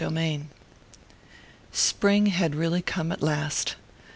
[0.03, 0.47] XIII
[1.71, 3.75] Spring had really come at last.